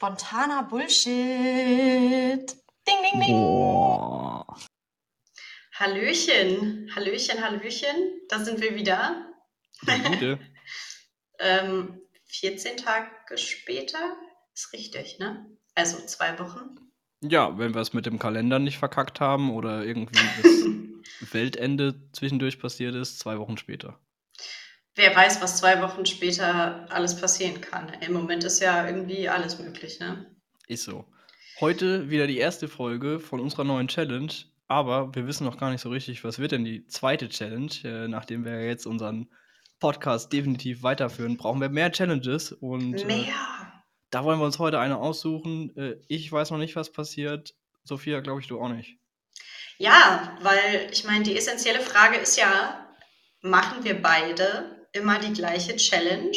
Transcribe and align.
Spontaner 0.00 0.62
Bullshit. 0.62 1.12
Ding, 2.88 3.02
ding, 3.02 3.20
ding. 3.20 3.36
Boah. 3.36 4.46
Hallöchen, 5.74 6.90
Hallöchen, 6.96 7.44
Hallöchen, 7.44 8.22
da 8.30 8.38
sind 8.38 8.62
wir 8.62 8.74
wieder. 8.74 9.26
Ähm, 11.42 12.02
14 12.26 12.76
Tage 12.76 13.08
später, 13.38 14.14
ist 14.54 14.74
richtig, 14.74 15.18
ne? 15.18 15.46
Also 15.74 15.96
zwei 16.04 16.38
Wochen. 16.38 16.92
Ja, 17.22 17.56
wenn 17.56 17.72
wir 17.72 17.80
es 17.80 17.94
mit 17.94 18.04
dem 18.04 18.18
Kalender 18.18 18.58
nicht 18.58 18.76
verkackt 18.76 19.20
haben 19.20 19.50
oder 19.50 19.82
irgendwie 19.82 20.20
das 20.42 21.32
Weltende 21.32 22.10
zwischendurch 22.12 22.58
passiert 22.58 22.94
ist, 22.94 23.20
zwei 23.20 23.38
Wochen 23.38 23.56
später. 23.56 23.98
Wer 25.00 25.16
weiß, 25.16 25.40
was 25.40 25.56
zwei 25.56 25.80
Wochen 25.80 26.04
später 26.04 26.84
alles 26.90 27.18
passieren 27.18 27.62
kann. 27.62 27.90
Im 28.02 28.12
Moment 28.12 28.44
ist 28.44 28.60
ja 28.60 28.86
irgendwie 28.86 29.30
alles 29.30 29.58
möglich, 29.58 29.98
ne? 29.98 30.26
Ist 30.66 30.84
so. 30.84 31.06
Heute 31.58 32.10
wieder 32.10 32.26
die 32.26 32.36
erste 32.36 32.68
Folge 32.68 33.18
von 33.18 33.40
unserer 33.40 33.64
neuen 33.64 33.88
Challenge, 33.88 34.30
aber 34.68 35.14
wir 35.14 35.26
wissen 35.26 35.46
noch 35.46 35.56
gar 35.56 35.70
nicht 35.70 35.80
so 35.80 35.88
richtig, 35.88 36.22
was 36.22 36.38
wird 36.38 36.52
denn 36.52 36.66
die 36.66 36.86
zweite 36.86 37.30
Challenge. 37.30 37.70
Äh, 37.82 38.08
nachdem 38.08 38.44
wir 38.44 38.62
jetzt 38.66 38.84
unseren 38.84 39.30
Podcast 39.78 40.34
definitiv 40.34 40.82
weiterführen, 40.82 41.38
brauchen 41.38 41.62
wir 41.62 41.70
mehr 41.70 41.90
Challenges 41.90 42.52
und 42.52 43.00
äh, 43.00 43.06
Mehr. 43.06 43.82
da 44.10 44.22
wollen 44.22 44.38
wir 44.38 44.44
uns 44.44 44.58
heute 44.58 44.80
eine 44.80 44.98
aussuchen. 44.98 45.74
Äh, 45.78 45.96
ich 46.08 46.30
weiß 46.30 46.50
noch 46.50 46.58
nicht, 46.58 46.76
was 46.76 46.92
passiert. 46.92 47.54
Sophia, 47.84 48.20
glaube 48.20 48.42
ich, 48.42 48.48
du 48.48 48.60
auch 48.60 48.68
nicht. 48.68 48.98
Ja, 49.78 50.36
weil 50.42 50.90
ich 50.92 51.04
meine, 51.04 51.24
die 51.24 51.38
essentielle 51.38 51.80
Frage 51.80 52.18
ist 52.18 52.36
ja, 52.36 52.86
machen 53.40 53.82
wir 53.82 54.02
beide 54.02 54.79
immer 54.92 55.18
die 55.18 55.32
gleiche 55.32 55.76
Challenge 55.76 56.36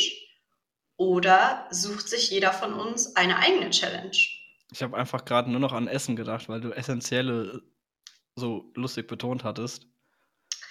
oder 0.98 1.67
sucht 1.71 2.07
sich 2.07 2.30
jeder 2.30 2.53
von 2.53 2.73
uns 2.73 3.16
eine 3.16 3.38
eigene 3.38 3.70
Challenge? 3.70 4.16
Ich 4.71 4.81
habe 4.81 4.98
einfach 4.98 5.25
gerade 5.25 5.52
nur 5.52 5.59
noch 5.59 5.73
an 5.73 5.88
Essen 5.88 6.16
gedacht, 6.16 6.49
weil 6.49 6.61
du 6.61 6.71
essentielle 6.71 7.61
so 8.36 8.72
lustig 8.75 9.08
betont 9.08 9.44
hattest. 9.44 9.86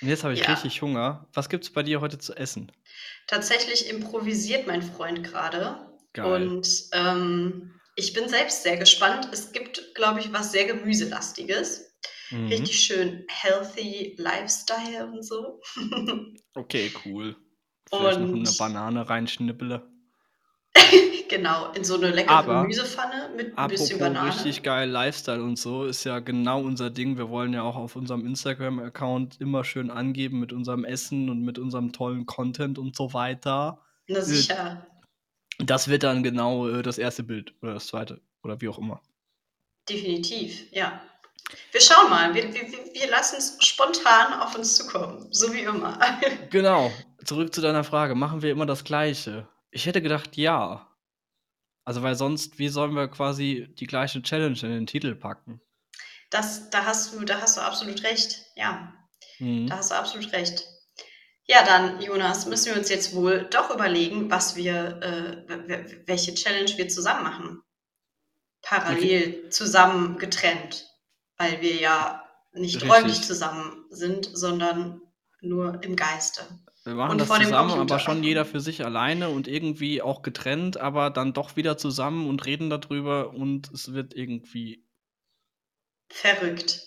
Und 0.01 0.09
jetzt 0.09 0.25
habe 0.25 0.35
ich 0.35 0.41
Ja. 0.41 0.47
richtig 0.53 0.83
Hunger. 0.83 1.29
Was 1.33 1.49
gibt's 1.49 1.71
bei 1.71 1.83
dir 1.85 2.01
heute 2.01 2.19
zu 2.19 2.35
essen? 2.35 2.73
Tatsächlich 3.29 3.89
improvisiert 3.89 4.67
mein 4.67 4.83
Freund 4.83 5.23
gerade. 5.23 5.89
Und 6.19 6.67
ähm, 6.93 7.81
ich 7.95 8.13
bin 8.13 8.29
selbst 8.29 8.63
sehr 8.65 8.77
gespannt. 8.77 9.29
Es 9.33 9.53
gibt, 9.53 9.95
glaube 9.95 10.21
ich, 10.21 10.33
was 10.33 10.53
sehr 10.53 10.67
Gemüselastiges. 10.67 11.95
Mhm. 12.31 12.49
Richtig 12.49 12.81
schön 12.81 13.25
healthy 13.29 14.17
Lifestyle 14.19 15.07
und 15.13 15.23
so. 15.23 15.61
Okay, 16.55 16.93
cool. 17.07 17.35
Vielleicht 17.95 18.21
noch 18.21 18.29
eine 18.29 18.39
Und- 18.39 18.59
Banane 18.59 19.09
reinschnippele. 19.09 19.83
genau, 21.29 21.71
in 21.73 21.85
so 21.85 21.97
eine 21.97 22.11
leckere 22.11 22.35
Aber- 22.37 22.63
Gemüsepfanne 22.63 23.31
mit 23.37 23.57
ein 23.59 23.69
bisschen 23.69 23.99
Banane. 23.99 24.29
richtig 24.31 24.63
geil 24.63 24.89
Lifestyle 24.89 25.43
und 25.43 25.59
so, 25.59 25.85
ist 25.85 26.05
ja 26.05 26.19
genau 26.21 26.61
unser 26.63 26.89
Ding. 26.91 27.19
Wir 27.19 27.29
wollen 27.29 27.53
ja 27.53 27.63
auch 27.63 27.77
auf 27.77 27.95
unserem 27.97 28.25
Instagram-Account 28.27 29.41
immer 29.41 29.65
schön 29.65 29.91
angeben 29.91 30.41
mit 30.41 30.53
unserem 30.53 30.85
Essen 30.85 31.29
und 31.29 31.43
mit 31.43 31.59
unserem 31.59 31.93
tollen 31.93 32.25
Content 32.27 32.79
und 32.79 32.97
so 32.97 33.13
weiter. 33.13 33.79
Na 34.09 34.21
sicher, 34.23 34.87
Das 35.59 35.89
wird 35.89 36.03
dann 36.05 36.23
genau 36.23 36.69
äh, 36.69 36.83
das 36.83 36.97
erste 36.99 37.23
Bild 37.23 37.55
oder 37.63 37.75
das 37.75 37.87
zweite 37.89 38.21
oder 38.43 38.61
wie 38.61 38.69
auch 38.69 38.79
immer. 38.79 39.01
definitiv, 39.89 40.73
ja. 40.73 41.01
Wir 41.71 41.81
schauen 41.83 42.09
mal, 42.09 42.35
wir, 42.35 42.45
wir- 42.55 42.63
wir 42.95 43.11
lassen 43.11 43.37
es 43.37 43.57
spontan 43.61 44.33
auf 44.41 44.55
uns 44.57 44.77
zukommen, 44.77 45.27
so 45.31 45.53
wie 45.53 45.61
immer. 45.61 45.99
Genau, 46.51 46.91
zurück 47.25 47.55
zu 47.55 47.61
deiner 47.61 47.85
Frage. 47.85 48.15
Machen 48.15 48.43
wir 48.43 48.51
immer 48.51 48.67
das 48.67 48.85
Gleiche? 48.85 49.49
Ich 49.71 49.87
hätte 49.87 50.03
gedacht, 50.03 50.37
ja. 50.37 50.89
Also, 51.85 52.03
weil 52.03 52.15
sonst, 52.15 52.59
wie 52.59 52.69
sollen 52.69 52.95
wir 52.95 53.09
quasi 53.09 53.75
die 53.79 53.87
gleiche 53.87 54.23
Challenge 54.23 54.59
in 54.63 54.71
den 54.71 54.87
Titel 54.87 55.15
packen? 55.15 55.61
Das, 56.31 56.71
da 56.71 56.85
hast 56.85 57.15
du, 57.15 57.25
da 57.25 57.41
hast 57.41 57.57
du 57.57 57.61
absolut 57.61 58.03
recht, 58.05 58.45
ja. 58.57 58.93
Mhm. 59.39 59.67
Da 59.67 59.79
hast 59.79 59.91
du 59.91 59.95
absolut 59.97 60.33
recht. 60.33 60.67
Ja, 61.47 61.65
dann, 61.65 62.01
Jonas, 62.01 62.47
müssen 62.47 62.73
wir 62.73 62.79
uns 62.79 62.89
jetzt 62.89 63.15
wohl 63.15 63.49
doch 63.51 63.71
überlegen, 63.71 64.31
was 64.31 64.55
wir, 64.55 65.01
äh, 65.03 66.07
welche 66.07 66.35
Challenge 66.35 66.71
wir 66.77 66.89
zusammen 66.89 67.25
machen. 67.25 67.63
Parallel, 68.63 69.51
zusammen 69.51 70.19
getrennt. 70.19 70.87
Weil 71.37 71.61
wir 71.61 71.75
ja 71.75 72.25
nicht 72.53 72.77
Richtig. 72.77 72.91
räumlich 72.91 73.23
zusammen 73.23 73.87
sind, 73.91 74.31
sondern 74.33 75.01
nur 75.41 75.83
im 75.83 75.97
Geiste. 75.97 76.47
Wir 76.85 76.95
machen 76.95 77.13
Und 77.13 77.19
das 77.19 77.29
zusammen, 77.29 77.71
aber 77.79 77.99
schon 78.01 78.23
jeder 78.25 78.45
für 78.45 78.61
sich 78.61 78.85
alleine 78.85 79.29
und 79.31 79.47
irgendwie 79.49 80.03
auch 80.03 80.23
getrennt, 80.23 80.79
aber 80.79 81.11
dann 81.11 81.33
doch 81.33 81.55
wieder 81.57 81.77
zusammen 81.79 82.29
und 82.29 82.45
reden 82.45 82.71
darüber 82.71 83.31
und 83.35 83.71
es 83.73 83.93
wird 83.93 84.15
irgendwie 84.15 84.85
Verrückt. 86.13 86.87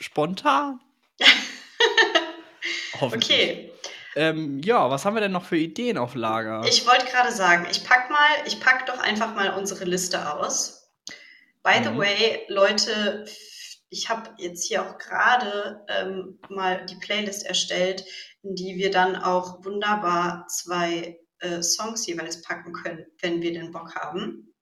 spontan. 0.00 0.80
Hoffentlich. 2.92 3.30
Okay, 3.30 3.72
Ähm, 4.14 4.60
ja, 4.62 4.90
was 4.90 5.04
haben 5.04 5.14
wir 5.14 5.20
denn 5.20 5.32
noch 5.32 5.44
für 5.44 5.56
Ideen 5.58 5.96
auf 5.98 6.14
Lager? 6.14 6.60
ich 6.68 6.86
wollte 6.86 7.06
gerade 7.06 7.32
sagen, 7.32 7.66
ich 7.70 7.84
pack 7.84 8.10
mal, 8.10 8.28
ich 8.46 8.60
pack 8.60 8.86
doch 8.86 8.98
einfach 8.98 9.34
mal 9.34 9.50
unsere 9.50 9.84
Liste 9.84 10.32
aus. 10.34 10.90
By 11.62 11.80
the 11.84 11.90
Mhm. 11.90 11.98
way, 11.98 12.44
Leute, 12.48 13.24
ich 13.90 14.08
habe 14.08 14.30
jetzt 14.38 14.64
hier 14.66 14.82
auch 14.82 14.98
gerade 14.98 15.84
ähm, 15.88 16.38
mal 16.48 16.84
die 16.86 16.96
Playlist 16.96 17.46
erstellt, 17.46 18.04
in 18.42 18.54
die 18.54 18.76
wir 18.76 18.90
dann 18.90 19.16
auch 19.16 19.64
wunderbar 19.64 20.46
zwei 20.48 21.18
äh, 21.40 21.62
Songs 21.62 22.06
jeweils 22.06 22.42
packen 22.42 22.72
können, 22.72 23.06
wenn 23.20 23.42
wir 23.42 23.52
den 23.52 23.70
Bock 23.70 23.94
haben. 23.94 24.54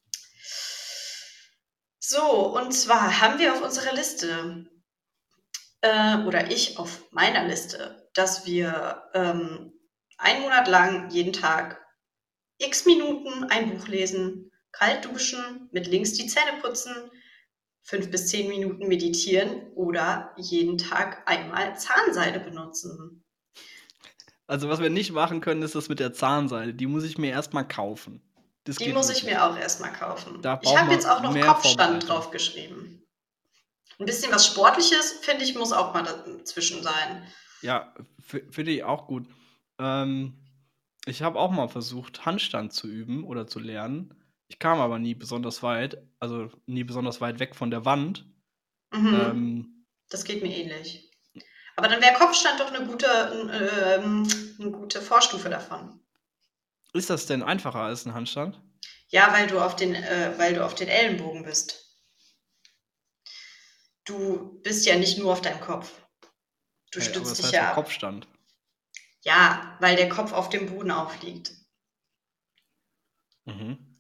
So, 1.99 2.57
und 2.57 2.73
zwar 2.73 3.21
haben 3.21 3.39
wir 3.39 3.53
auf 3.53 3.63
unserer 3.63 3.93
Liste, 3.93 4.67
äh, 5.81 6.19
oder 6.19 6.51
ich 6.51 6.79
auf 6.79 7.11
meiner 7.11 7.47
Liste, 7.47 8.09
dass 8.15 8.47
wir 8.47 9.03
ähm, 9.15 9.73
einen 10.19 10.43
Monat 10.43 10.69
lang 10.69 11.11
jeden 11.11 11.33
Tag 11.33 11.85
x 12.59 12.87
Minuten 12.87 13.45
ein 13.45 13.71
Buch 13.77 13.89
lesen, 13.89 14.51
kalt 14.73 15.05
duschen, 15.05 15.69
mit 15.73 15.87
links 15.87 16.15
die 16.15 16.27
Zähne 16.27 16.61
putzen, 16.61 17.11
fünf 17.83 18.11
bis 18.11 18.29
zehn 18.29 18.49
Minuten 18.49 18.89
meditieren 18.89 19.73
oder 19.75 20.35
jeden 20.37 20.79
Tag 20.79 21.29
einmal 21.29 21.79
Zahnseide 21.79 22.41
benutzen. 22.41 23.26
Also, 24.47 24.69
was 24.69 24.81
wir 24.81 24.91
nicht 24.91 25.13
machen 25.13 25.41
können, 25.41 25.63
ist 25.63 25.75
das 25.75 25.89
mit 25.89 25.99
der 25.99 26.13
Zahnseide. 26.13 26.73
Die 26.75 26.87
muss 26.87 27.05
ich 27.05 27.19
mir 27.19 27.31
erstmal 27.31 27.67
kaufen. 27.67 28.23
Das 28.65 28.77
Die 28.77 28.93
muss 28.93 29.09
ich 29.11 29.23
nicht. 29.23 29.33
mir 29.33 29.45
auch 29.45 29.57
erstmal 29.57 29.93
kaufen. 29.93 30.41
Da 30.43 30.61
ich 30.63 30.77
habe 30.77 30.93
jetzt 30.93 31.09
auch 31.09 31.23
noch 31.23 31.39
Kopfstand 31.41 32.09
draufgeschrieben. 32.09 33.03
Ein 33.99 34.07
bisschen 34.07 34.33
was 34.33 34.47
Sportliches, 34.47 35.13
finde 35.23 35.45
ich, 35.45 35.55
muss 35.55 35.73
auch 35.73 35.95
mal 35.95 36.03
dazwischen 36.03 36.83
sein. 36.83 37.27
Ja, 37.63 37.95
finde 38.21 38.73
ich 38.73 38.85
auch 38.85 39.07
gut. 39.07 39.27
Ähm, 39.79 40.35
ich 41.07 41.23
habe 41.23 41.39
auch 41.39 41.51
mal 41.51 41.69
versucht, 41.69 42.27
Handstand 42.27 42.73
zu 42.73 42.89
üben 42.89 43.25
oder 43.25 43.47
zu 43.47 43.59
lernen. 43.59 44.15
Ich 44.49 44.59
kam 44.59 44.81
aber 44.81 44.99
nie 44.99 45.15
besonders 45.15 45.63
weit, 45.63 45.99
also 46.21 46.51
nie 46.67 46.85
besonders 46.85 47.21
weit 47.21 47.39
weg 47.41 47.55
von 47.57 47.71
der 47.71 47.85
Wand. 47.85 48.27
Mhm. 48.93 49.15
Ähm, 49.15 49.85
Das 50.11 50.25
geht 50.25 50.43
mir 50.43 50.55
ähnlich. 50.55 51.06
Aber 51.77 51.89
dann 51.89 52.01
wäre 52.01 52.15
Kopfstand 52.15 52.59
doch 52.61 52.73
eine 52.73 52.87
gute, 52.87 53.07
ähm, 53.07 54.27
eine 54.59 54.71
gute 54.71 55.01
Vorstufe 55.03 55.49
davon. 55.51 56.01
ist 56.95 57.11
das 57.11 57.27
denn 57.27 57.43
einfacher 57.43 57.81
als 57.81 58.07
ein 58.07 58.15
Handstand? 58.15 58.61
Ja, 59.09 59.33
weil 59.33 59.47
du 59.47 59.61
auf 59.61 59.77
den, 59.77 59.95
äh, 59.95 60.33
weil 60.39 60.55
du 60.55 60.65
auf 60.65 60.75
den 60.75 60.89
Ellenbogen 60.89 61.45
bist. 61.45 61.85
Du 64.05 64.61
bist 64.63 64.87
ja 64.87 64.97
nicht 64.97 65.19
nur 65.19 65.33
auf 65.33 65.43
deinem 65.43 65.61
Kopf. 65.61 65.93
Du 66.93 67.01
Hey, 67.01 67.09
stützt 67.11 67.39
dich 67.39 67.51
ja 67.53 67.63
ja 67.63 67.69
ab. 67.71 67.75
Kopfstand. 67.75 68.27
Ja, 69.23 69.77
weil 69.81 69.97
der 69.97 70.09
Kopf 70.09 70.33
auf 70.33 70.49
dem 70.49 70.67
Boden 70.67 70.91
aufliegt. 70.91 71.53
Mhm. 73.47 73.96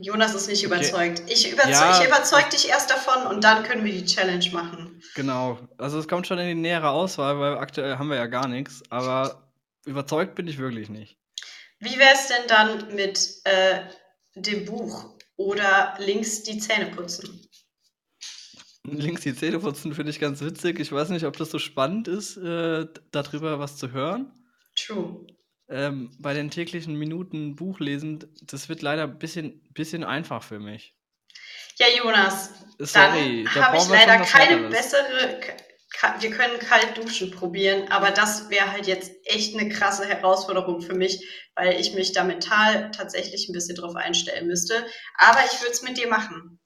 Jonas 0.00 0.34
ist 0.34 0.46
nicht 0.48 0.64
Okay. 0.64 0.74
überzeugt. 0.76 1.22
Ich, 1.28 1.50
überzeug, 1.50 1.72
Ja. 1.72 2.00
ich 2.00 2.06
überzeug 2.06 2.48
dich 2.50 2.68
erst 2.68 2.88
davon 2.90 3.26
und 3.26 3.42
dann 3.42 3.64
können 3.64 3.84
wir 3.84 3.92
die 3.92 4.04
Challenge 4.04 4.48
machen. 4.52 5.02
Genau. 5.16 5.58
Also 5.76 5.98
es 5.98 6.06
kommt 6.06 6.26
schon 6.26 6.38
in 6.38 6.46
die 6.46 6.54
nähere 6.54 6.90
Auswahl, 6.90 7.38
weil 7.40 7.58
aktuell 7.58 7.98
haben 7.98 8.08
wir 8.08 8.16
ja 8.16 8.26
gar 8.26 8.46
nichts. 8.46 8.82
Aber 8.90 9.50
überzeugt 9.84 10.36
bin 10.36 10.46
ich 10.46 10.58
wirklich 10.58 10.88
nicht. 10.88 11.18
Wie 11.80 11.98
wäre 11.98 12.14
es 12.14 12.28
denn 12.28 12.46
dann 12.48 12.94
mit 12.94 13.28
äh, 13.44 13.80
dem 14.36 14.64
Buch 14.64 15.16
oder 15.36 15.94
links 15.98 16.42
die 16.44 16.58
Zähne 16.58 16.86
putzen? 16.86 17.44
Links 18.84 19.22
die 19.22 19.34
Zähne 19.34 19.58
putzen 19.58 19.94
finde 19.94 20.10
ich 20.10 20.20
ganz 20.20 20.40
witzig. 20.40 20.78
Ich 20.80 20.92
weiß 20.92 21.08
nicht, 21.10 21.24
ob 21.26 21.36
das 21.36 21.50
so 21.50 21.58
spannend 21.58 22.08
ist, 22.08 22.36
äh, 22.36 22.86
darüber 23.10 23.58
was 23.58 23.76
zu 23.76 23.92
hören. 23.92 24.32
True. 24.76 25.26
Ähm, 25.70 26.10
bei 26.18 26.32
den 26.32 26.50
täglichen 26.50 26.94
Minuten 26.94 27.54
Buch 27.54 27.78
lesen, 27.78 28.24
das 28.42 28.68
wird 28.68 28.80
leider 28.80 29.04
ein 29.04 29.18
bisschen, 29.18 29.62
bisschen 29.74 30.02
einfach 30.02 30.42
für 30.42 30.58
mich. 30.58 30.94
Ja, 31.76 31.86
Jonas, 31.96 32.50
Sorry, 32.78 33.44
dann 33.44 33.54
da 33.54 33.66
habe 33.66 33.76
ich 33.76 33.88
leider 33.88 34.24
keine 34.24 34.68
bessere, 34.68 35.40
wir 36.20 36.30
können 36.30 36.58
kalt 36.58 36.96
duschen 36.96 37.30
probieren, 37.30 37.88
aber 37.90 38.10
das 38.10 38.50
wäre 38.50 38.72
halt 38.72 38.86
jetzt 38.86 39.12
echt 39.24 39.58
eine 39.58 39.68
krasse 39.68 40.06
Herausforderung 40.06 40.80
für 40.80 40.94
mich, 40.94 41.24
weil 41.54 41.78
ich 41.80 41.94
mich 41.94 42.12
da 42.12 42.24
mental 42.24 42.90
tatsächlich 42.90 43.48
ein 43.48 43.52
bisschen 43.52 43.76
drauf 43.76 43.94
einstellen 43.94 44.46
müsste. 44.46 44.86
Aber 45.16 45.40
ich 45.44 45.60
würde 45.60 45.72
es 45.72 45.82
mit 45.82 45.98
dir 45.98 46.08
machen. 46.08 46.60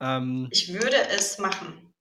Ähm, 0.00 0.48
Ich 0.50 0.72
würde 0.72 0.96
es 1.10 1.38
machen. 1.38 1.91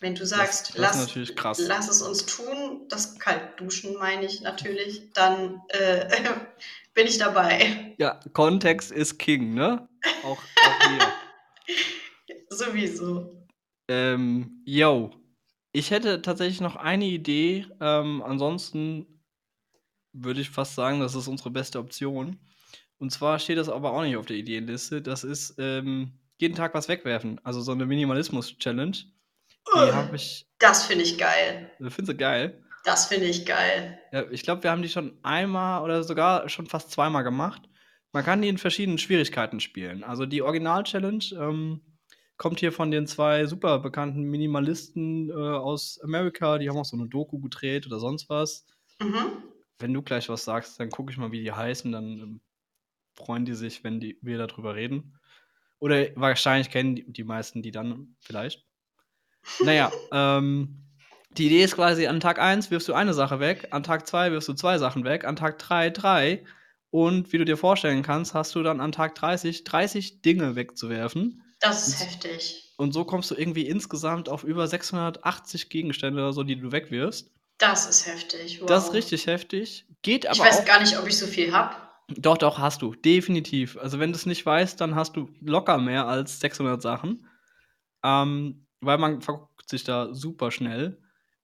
Wenn 0.00 0.14
du 0.14 0.24
sagst, 0.24 0.78
das 0.78 1.14
ist 1.14 1.34
lass, 1.36 1.58
lass 1.58 1.88
es 1.90 2.00
uns 2.00 2.24
tun, 2.24 2.86
das 2.88 3.18
Kaltduschen 3.18 3.96
meine 3.98 4.24
ich 4.24 4.40
natürlich, 4.40 5.12
dann 5.12 5.60
äh, 5.68 6.08
bin 6.94 7.06
ich 7.06 7.18
dabei. 7.18 7.94
ja, 7.98 8.18
Kontext 8.32 8.90
ist 8.90 9.18
King, 9.18 9.52
ne? 9.52 9.88
Auch, 10.24 10.38
auch 10.38 10.88
hier. 10.88 11.76
Sowieso. 12.48 13.46
Ähm, 13.88 14.62
yo. 14.64 15.10
Ich 15.72 15.90
hätte 15.90 16.22
tatsächlich 16.22 16.60
noch 16.60 16.76
eine 16.76 17.04
Idee. 17.04 17.66
Ähm, 17.80 18.22
ansonsten 18.22 19.22
würde 20.12 20.40
ich 20.40 20.50
fast 20.50 20.74
sagen, 20.74 21.00
das 21.00 21.14
ist 21.14 21.28
unsere 21.28 21.50
beste 21.50 21.78
Option. 21.78 22.40
Und 22.98 23.12
zwar 23.12 23.38
steht 23.38 23.58
das 23.58 23.68
aber 23.68 23.92
auch 23.92 24.02
nicht 24.02 24.16
auf 24.16 24.26
der 24.26 24.36
Ideenliste. 24.36 25.02
Das 25.02 25.24
ist 25.24 25.56
ähm, 25.58 26.12
jeden 26.38 26.54
Tag 26.54 26.74
was 26.74 26.88
wegwerfen. 26.88 27.38
Also 27.44 27.60
so 27.60 27.72
eine 27.72 27.86
Minimalismus-Challenge. 27.86 28.96
Habe 29.72 30.16
ich. 30.16 30.46
Das 30.58 30.84
finde 30.84 31.04
ich 31.04 31.18
geil. 31.18 31.70
Findest 31.78 32.08
du 32.08 32.16
geil? 32.16 32.62
Das 32.84 33.06
finde 33.06 33.26
ich 33.26 33.46
geil. 33.46 33.98
Ja, 34.12 34.30
ich 34.30 34.42
glaube, 34.42 34.62
wir 34.62 34.70
haben 34.70 34.82
die 34.82 34.88
schon 34.88 35.18
einmal 35.22 35.82
oder 35.82 36.02
sogar 36.02 36.48
schon 36.48 36.66
fast 36.66 36.90
zweimal 36.90 37.24
gemacht. 37.24 37.62
Man 38.12 38.24
kann 38.24 38.42
die 38.42 38.48
in 38.48 38.58
verschiedenen 38.58 38.98
Schwierigkeiten 38.98 39.60
spielen. 39.60 40.02
Also 40.02 40.26
die 40.26 40.42
Original-Challenge 40.42 41.24
ähm, 41.38 41.80
kommt 42.36 42.58
hier 42.58 42.72
von 42.72 42.90
den 42.90 43.06
zwei 43.06 43.46
super 43.46 43.78
bekannten 43.78 44.22
Minimalisten 44.22 45.30
äh, 45.30 45.32
aus 45.34 46.00
Amerika. 46.02 46.58
Die 46.58 46.68
haben 46.68 46.78
auch 46.78 46.84
so 46.84 46.96
eine 46.96 47.06
Doku 47.06 47.38
gedreht 47.38 47.86
oder 47.86 48.00
sonst 48.00 48.28
was. 48.28 48.66
Mhm. 49.00 49.44
Wenn 49.78 49.94
du 49.94 50.02
gleich 50.02 50.28
was 50.28 50.44
sagst, 50.44 50.80
dann 50.80 50.90
gucke 50.90 51.12
ich 51.12 51.18
mal, 51.18 51.32
wie 51.32 51.42
die 51.42 51.52
heißen. 51.52 51.92
Dann 51.92 52.04
ähm, 52.18 52.40
freuen 53.14 53.44
die 53.44 53.54
sich, 53.54 53.84
wenn 53.84 54.00
die, 54.00 54.18
wir 54.22 54.38
darüber 54.38 54.74
reden. 54.74 55.18
Oder 55.78 56.08
wahrscheinlich 56.16 56.70
kennen 56.70 56.96
die, 56.96 57.12
die 57.12 57.24
meisten 57.24 57.62
die 57.62 57.70
dann 57.70 58.16
vielleicht. 58.20 58.66
Naja, 59.64 59.90
ähm, 60.12 60.76
die 61.32 61.46
Idee 61.46 61.62
ist 61.64 61.76
quasi, 61.76 62.06
an 62.06 62.20
Tag 62.20 62.38
1 62.38 62.70
wirfst 62.70 62.88
du 62.88 62.94
eine 62.94 63.14
Sache 63.14 63.40
weg, 63.40 63.68
an 63.70 63.82
Tag 63.82 64.06
2 64.06 64.32
wirfst 64.32 64.48
du 64.48 64.54
zwei 64.54 64.78
Sachen 64.78 65.04
weg, 65.04 65.24
an 65.24 65.36
Tag 65.36 65.58
3 65.58 65.90
drei. 65.90 66.44
Und 66.90 67.32
wie 67.32 67.38
du 67.38 67.44
dir 67.44 67.56
vorstellen 67.56 68.02
kannst, 68.02 68.34
hast 68.34 68.54
du 68.56 68.62
dann 68.64 68.80
an 68.80 68.90
Tag 68.90 69.14
30 69.14 69.62
30 69.62 70.22
Dinge 70.22 70.56
wegzuwerfen. 70.56 71.42
Das 71.60 71.86
ist 71.86 72.00
heftig. 72.04 72.72
Und 72.78 72.92
so 72.92 73.04
kommst 73.04 73.30
du 73.30 73.34
irgendwie 73.36 73.66
insgesamt 73.66 74.28
auf 74.28 74.42
über 74.42 74.66
680 74.66 75.68
Gegenstände 75.68 76.20
oder 76.20 76.32
so, 76.32 76.42
die 76.42 76.56
du 76.56 76.72
wegwirfst. 76.72 77.30
Das 77.58 77.88
ist 77.88 78.06
heftig. 78.06 78.60
Wow. 78.60 78.66
Das 78.68 78.86
ist 78.88 78.94
richtig 78.94 79.26
heftig. 79.26 79.84
Geht 80.02 80.26
aber 80.26 80.34
Ich 80.34 80.40
weiß 80.40 80.60
auch. 80.60 80.64
gar 80.64 80.80
nicht, 80.80 80.98
ob 80.98 81.06
ich 81.06 81.16
so 81.16 81.26
viel 81.26 81.52
habe. 81.52 81.76
Doch, 82.08 82.38
doch, 82.38 82.58
hast 82.58 82.82
du. 82.82 82.94
Definitiv. 82.94 83.76
Also, 83.76 84.00
wenn 84.00 84.10
du 84.10 84.16
es 84.16 84.26
nicht 84.26 84.44
weißt, 84.44 84.80
dann 84.80 84.94
hast 84.96 85.14
du 85.14 85.28
locker 85.42 85.78
mehr 85.78 86.08
als 86.08 86.40
600 86.40 86.80
Sachen. 86.82 87.28
Ähm, 88.02 88.66
weil 88.80 88.98
man 88.98 89.20
verguckt 89.22 89.68
sich 89.68 89.84
da 89.84 90.12
super 90.14 90.50
schnell. 90.50 90.98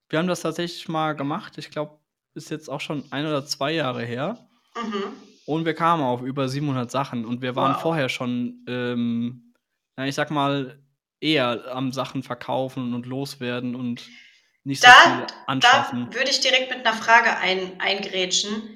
Wir 0.09 0.19
haben 0.19 0.29
das 0.29 0.41
tatsächlich 0.43 0.89
mal 0.89 1.15
gemacht. 1.15 1.59
Ich 1.59 1.71
glaube, 1.71 1.99
ist 2.35 2.51
jetzt 2.51 2.69
auch 2.69 2.81
schon 2.81 3.05
ein 3.11 3.27
oder 3.27 3.45
zwei 3.47 3.73
Jahre 3.73 4.05
her. 4.05 4.47
Mhm. 4.77 5.05
Und 5.47 5.65
wir 5.65 5.75
kamen 5.75 6.03
auf 6.03 6.23
über 6.23 6.49
700 6.49 6.91
Sachen. 6.91 7.25
Und 7.25 7.41
wir 7.43 7.57
waren 7.57 7.75
Wow. 7.75 7.81
vorher 7.83 8.09
schon, 8.09 8.65
ähm, 8.69 9.55
na, 9.97 10.07
ich 10.07 10.15
sag 10.15 10.31
mal, 10.31 10.79
eher 11.21 11.75
am 11.75 11.93
Sachen 11.93 12.23
verkaufen 12.23 12.93
und 12.95 13.07
loswerden 13.07 13.75
und 13.75 14.07
nicht 14.65 14.83
so 14.83 14.89
Da- 14.89 15.11
viel 15.17 15.27
anschaffen. 15.47 16.07
Da 16.11 16.17
würde 16.19 16.31
ich 16.31 16.41
direkt 16.41 16.71
mit 16.77 16.85
einer 16.87 16.97
Frage 16.97 17.37
ein, 17.39 17.81
eingrätschen. 17.81 18.76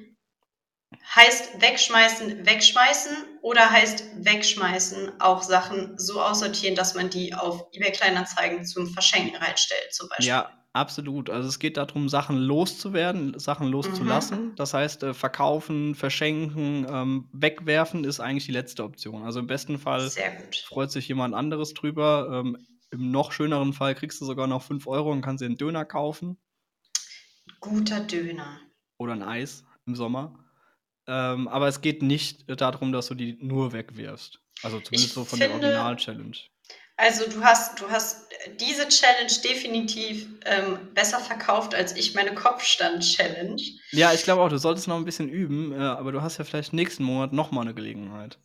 Heißt 1.15 1.61
wegschmeißen, 1.61 2.45
wegschmeißen 2.45 3.17
oder 3.41 3.69
heißt 3.69 4.05
wegschmeißen 4.23 5.19
auch 5.19 5.43
Sachen 5.43 5.97
so 5.97 6.21
aussortieren, 6.21 6.75
dass 6.75 6.95
man 6.95 7.09
die 7.09 7.33
auf 7.33 7.65
eBay 7.73 7.91
Kleinanzeigen 7.91 8.65
zum 8.65 8.87
Verschenken 8.87 9.35
reinstellt, 9.35 9.93
zum 9.93 10.07
Beispiel? 10.07 10.27
Ja, 10.27 10.51
absolut. 10.71 11.29
Also 11.29 11.49
es 11.49 11.59
geht 11.59 11.75
darum, 11.75 12.07
Sachen 12.07 12.37
loszuwerden, 12.37 13.37
Sachen 13.37 13.67
loszulassen. 13.67 14.55
Das 14.55 14.73
heißt, 14.73 15.03
äh, 15.03 15.13
verkaufen, 15.13 15.95
verschenken, 15.95 16.85
ähm, 16.89 17.29
wegwerfen 17.33 18.05
ist 18.05 18.21
eigentlich 18.21 18.45
die 18.45 18.53
letzte 18.53 18.83
Option. 18.83 19.23
Also 19.23 19.39
im 19.39 19.47
besten 19.47 19.79
Fall 19.79 20.09
freut 20.67 20.91
sich 20.91 21.07
jemand 21.09 21.35
anderes 21.35 21.73
drüber. 21.73 22.29
Ähm, 22.31 22.57
Im 22.91 23.11
noch 23.11 23.31
schöneren 23.33 23.73
Fall 23.73 23.95
kriegst 23.95 24.21
du 24.21 24.25
sogar 24.25 24.47
noch 24.47 24.61
5 24.63 24.87
Euro 24.87 25.11
und 25.11 25.21
kannst 25.21 25.41
dir 25.41 25.45
einen 25.47 25.57
Döner 25.57 25.83
kaufen 25.85 26.37
Guter 27.59 27.99
Döner. 28.01 28.59
oder 28.97 29.13
ein 29.13 29.23
Eis 29.23 29.63
im 29.85 29.95
Sommer. 29.95 30.37
Ähm, 31.11 31.47
aber 31.49 31.67
es 31.67 31.81
geht 31.81 32.01
nicht 32.01 32.45
darum, 32.47 32.93
dass 32.93 33.07
du 33.07 33.15
die 33.15 33.37
nur 33.41 33.73
wegwirfst. 33.73 34.39
Also 34.63 34.79
zumindest 34.79 35.07
Ich 35.07 35.13
so 35.13 35.25
von 35.25 35.39
der 35.39 35.49
finde- 35.49 35.65
Original-Challenge. 35.67 36.37
Also 36.97 37.27
du 37.27 37.43
hast, 37.43 37.81
du 37.81 37.89
hast 37.89 38.29
diese 38.59 38.87
Challenge 38.87 39.31
definitiv 39.43 40.27
ähm, 40.45 40.93
besser 40.93 41.19
verkauft 41.19 41.73
als 41.73 41.95
ich 41.95 42.13
meine 42.13 42.33
Kopfstand-Challenge. 42.35 43.61
Ja, 43.91 44.13
ich 44.13 44.23
glaube 44.23 44.41
auch, 44.43 44.49
du 44.49 44.57
solltest 44.59 44.87
noch 44.87 44.97
ein 44.97 45.05
bisschen 45.05 45.27
üben, 45.27 45.73
äh, 45.73 45.77
aber 45.77 46.11
du 46.11 46.21
hast 46.21 46.37
ja 46.37 46.43
vielleicht 46.45 46.73
nächsten 46.73 47.03
Monat 47.03 47.33
noch 47.33 47.51
mal 47.51 47.61
eine 47.61 47.73
Gelegenheit. 47.73 48.37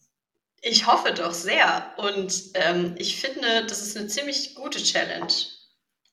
Ich 0.63 0.87
hoffe 0.87 1.13
doch 1.13 1.33
sehr. 1.35 1.93
Und 1.99 2.45
ähm, 2.55 2.95
ich 2.99 3.21
finde, 3.21 3.67
das 3.69 3.83
ist 3.83 3.97
eine 3.97 4.07
ziemlich 4.09 4.55
gute 4.55 4.83
Challenge. 4.83 5.33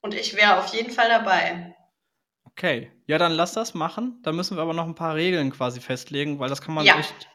Und 0.02 0.14
ich 0.14 0.36
wäre 0.36 0.58
auf 0.60 0.74
jeden 0.74 0.92
Fall 0.92 1.08
dabei. 1.10 1.76
Okay, 2.46 2.92
ja, 3.08 3.18
dann 3.18 3.32
lass 3.34 3.54
das 3.54 3.74
machen. 3.74 4.20
Da 4.24 4.32
müssen 4.32 4.58
wir 4.58 4.62
aber 4.62 4.74
noch 4.74 4.86
ein 4.88 4.96
paar 4.96 5.16
Regeln 5.16 5.52
quasi 5.52 5.82
festlegen, 5.82 6.40
weil 6.40 6.50
das 6.50 6.62
kann 6.62 6.76
man 6.76 6.86
Ja. 6.86 6.98
echt 6.98 7.28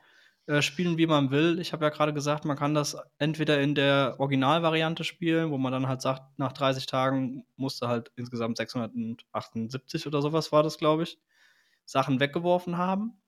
äh, 0.47 0.62
spielen, 0.62 0.97
wie 0.97 1.06
man 1.06 1.31
will. 1.31 1.59
Ich 1.61 1.73
habe 1.75 1.85
ja 1.85 1.91
gerade 1.91 2.15
gesagt, 2.15 2.44
man 2.47 2.56
kann 2.56 2.75
das 2.75 2.97
entweder 3.19 3.61
in 3.61 3.75
der 3.75 4.17
Originalvariante 4.19 5.05
spielen, 5.05 5.50
wo 5.50 5.59
man 5.59 5.73
dann 5.73 5.88
halt 5.88 6.00
sagt, 6.00 6.38
nach 6.38 6.53
30 6.53 6.87
Tagen 6.87 7.44
musste 7.56 7.88
halt 7.88 8.11
insgesamt 8.17 8.56
678 8.56 10.06
oder 10.06 10.23
sowas 10.23 10.50
war 10.50 10.62
das, 10.62 10.79
glaube 10.79 11.03
ich, 11.03 11.19
Sachen 11.85 12.21
weggeworfen 12.21 12.79
haben. 12.79 13.21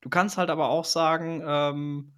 Du 0.00 0.08
kannst 0.10 0.36
halt 0.36 0.50
aber 0.50 0.68
auch 0.68 0.84
sagen, 0.84 1.42
ähm, 1.46 2.12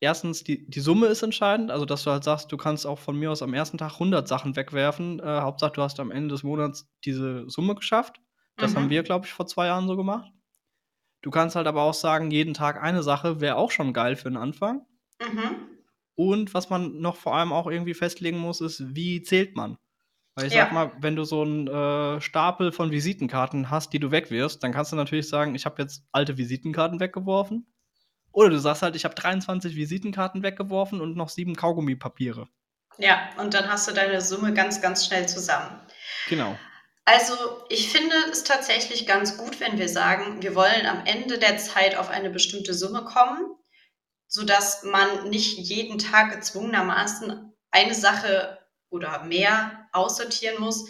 erstens, 0.00 0.44
die, 0.44 0.68
die 0.68 0.80
Summe 0.80 1.06
ist 1.06 1.22
entscheidend, 1.22 1.70
also 1.70 1.84
dass 1.84 2.04
du 2.04 2.10
halt 2.10 2.24
sagst, 2.24 2.50
du 2.52 2.56
kannst 2.56 2.86
auch 2.86 2.98
von 2.98 3.16
mir 3.18 3.30
aus 3.30 3.42
am 3.42 3.54
ersten 3.54 3.78
Tag 3.78 3.94
100 3.94 4.26
Sachen 4.26 4.56
wegwerfen. 4.56 5.20
Äh, 5.20 5.40
Hauptsache, 5.42 5.72
du 5.72 5.82
hast 5.82 6.00
am 6.00 6.10
Ende 6.10 6.34
des 6.34 6.42
Monats 6.42 6.90
diese 7.04 7.48
Summe 7.50 7.74
geschafft. 7.74 8.21
Das 8.58 8.72
Mhm. 8.72 8.76
haben 8.76 8.90
wir, 8.90 9.02
glaube 9.02 9.26
ich, 9.26 9.32
vor 9.32 9.46
zwei 9.46 9.66
Jahren 9.66 9.86
so 9.88 9.96
gemacht. 9.96 10.30
Du 11.22 11.30
kannst 11.30 11.56
halt 11.56 11.66
aber 11.66 11.82
auch 11.82 11.94
sagen, 11.94 12.30
jeden 12.30 12.54
Tag 12.54 12.82
eine 12.82 13.02
Sache 13.02 13.40
wäre 13.40 13.56
auch 13.56 13.70
schon 13.70 13.92
geil 13.92 14.16
für 14.16 14.28
den 14.28 14.36
Anfang. 14.36 14.86
Mhm. 15.20 15.68
Und 16.14 16.52
was 16.54 16.68
man 16.68 17.00
noch 17.00 17.16
vor 17.16 17.34
allem 17.34 17.52
auch 17.52 17.66
irgendwie 17.66 17.94
festlegen 17.94 18.38
muss, 18.38 18.60
ist, 18.60 18.94
wie 18.94 19.22
zählt 19.22 19.56
man? 19.56 19.78
Weil 20.34 20.46
ich 20.46 20.54
Ja. 20.54 20.64
sag 20.64 20.72
mal, 20.72 20.92
wenn 21.00 21.16
du 21.16 21.24
so 21.24 21.42
einen 21.42 21.68
äh, 21.68 22.20
Stapel 22.20 22.72
von 22.72 22.90
Visitenkarten 22.90 23.70
hast, 23.70 23.92
die 23.92 23.98
du 23.98 24.10
wegwirfst, 24.10 24.62
dann 24.62 24.72
kannst 24.72 24.92
du 24.92 24.96
natürlich 24.96 25.28
sagen, 25.28 25.54
ich 25.54 25.64
habe 25.66 25.80
jetzt 25.82 26.04
alte 26.12 26.38
Visitenkarten 26.38 27.00
weggeworfen. 27.00 27.66
Oder 28.32 28.50
du 28.50 28.58
sagst 28.58 28.82
halt, 28.82 28.96
ich 28.96 29.04
habe 29.04 29.14
23 29.14 29.76
Visitenkarten 29.76 30.42
weggeworfen 30.42 31.00
und 31.00 31.16
noch 31.16 31.28
sieben 31.28 31.54
Kaugummipapiere. 31.54 32.48
Ja, 32.98 33.28
und 33.38 33.52
dann 33.54 33.68
hast 33.68 33.88
du 33.88 33.92
deine 33.92 34.20
Summe 34.20 34.52
ganz, 34.54 34.80
ganz 34.80 35.06
schnell 35.06 35.28
zusammen. 35.28 35.80
Genau. 36.28 36.58
Also, 37.04 37.34
ich 37.68 37.88
finde 37.88 38.14
es 38.30 38.44
tatsächlich 38.44 39.06
ganz 39.06 39.36
gut, 39.36 39.58
wenn 39.58 39.78
wir 39.78 39.88
sagen, 39.88 40.42
wir 40.42 40.54
wollen 40.54 40.86
am 40.86 41.04
Ende 41.04 41.38
der 41.38 41.58
Zeit 41.58 41.96
auf 41.96 42.10
eine 42.10 42.30
bestimmte 42.30 42.74
Summe 42.74 43.04
kommen, 43.04 43.56
sodass 44.28 44.84
man 44.84 45.28
nicht 45.28 45.58
jeden 45.58 45.98
Tag 45.98 46.32
gezwungenermaßen 46.32 47.52
eine 47.70 47.94
Sache 47.94 48.58
oder 48.88 49.24
mehr 49.24 49.88
aussortieren 49.92 50.60
muss, 50.60 50.88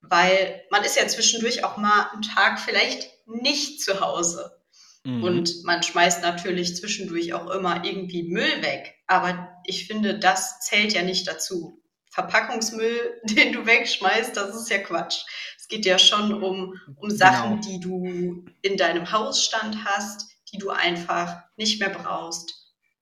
weil 0.00 0.64
man 0.70 0.82
ist 0.84 0.96
ja 0.96 1.06
zwischendurch 1.06 1.64
auch 1.64 1.76
mal 1.76 2.10
einen 2.12 2.22
Tag 2.22 2.58
vielleicht 2.58 3.10
nicht 3.26 3.82
zu 3.82 4.00
Hause. 4.00 4.62
Mhm. 5.04 5.22
Und 5.22 5.64
man 5.64 5.82
schmeißt 5.82 6.22
natürlich 6.22 6.76
zwischendurch 6.76 7.32
auch 7.34 7.50
immer 7.50 7.84
irgendwie 7.84 8.24
Müll 8.24 8.62
weg. 8.62 8.94
Aber 9.06 9.56
ich 9.64 9.86
finde, 9.86 10.18
das 10.18 10.60
zählt 10.60 10.92
ja 10.92 11.02
nicht 11.02 11.28
dazu. 11.28 11.82
Verpackungsmüll, 12.16 13.20
den 13.24 13.52
du 13.52 13.66
wegschmeißt, 13.66 14.34
das 14.36 14.56
ist 14.56 14.70
ja 14.70 14.78
Quatsch. 14.78 15.24
Es 15.58 15.68
geht 15.68 15.84
ja 15.84 15.98
schon 15.98 16.42
um, 16.42 16.74
um 16.96 17.10
Sachen, 17.10 17.60
Genau. 17.60 17.68
die 17.68 17.80
du 17.80 18.44
in 18.62 18.76
deinem 18.78 19.12
Hausstand 19.12 19.84
hast, 19.84 20.26
die 20.52 20.58
du 20.58 20.70
einfach 20.70 21.42
nicht 21.56 21.78
mehr 21.78 21.90
brauchst. 21.90 22.54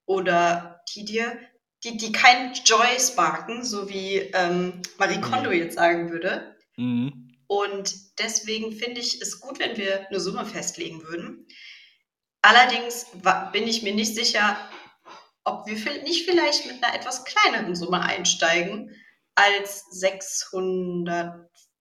Oder 0.06 0.80
die 0.94 1.04
dir, 1.04 1.38
die, 1.84 1.96
die 1.96 2.10
keinen 2.10 2.52
Joy 2.64 2.98
sparken, 2.98 3.62
so 3.64 3.88
wie 3.88 4.16
ähm, 4.16 4.82
Marie 4.98 5.20
Kondo 5.20 5.50
Mhm. 5.50 5.56
jetzt 5.56 5.76
sagen 5.76 6.10
würde. 6.10 6.56
Mhm. 6.76 7.36
Und 7.46 7.94
deswegen 8.18 8.72
finde 8.72 9.00
ich 9.00 9.20
es 9.22 9.38
gut, 9.40 9.60
wenn 9.60 9.76
wir 9.76 10.08
eine 10.08 10.18
Summe 10.18 10.44
festlegen 10.44 11.02
würden. 11.04 11.46
Allerdings 12.42 13.06
bin 13.52 13.68
ich 13.68 13.82
mir 13.82 13.94
nicht 13.94 14.14
sicher, 14.14 14.56
ob 15.44 15.66
wir 15.66 15.76
nicht 16.02 16.24
vielleicht 16.28 16.66
mit 16.66 16.82
einer 16.82 16.94
etwas 16.94 17.24
kleineren 17.24 17.76
Summe 17.76 18.00
einsteigen 18.00 18.90
als 19.34 19.84